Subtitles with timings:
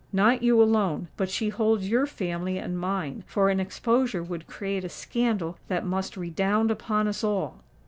[0.11, 5.59] Not you alone:—but she holds your family and mine—for an exposure would create a scandal
[5.67, 7.59] that must redound upon us all!"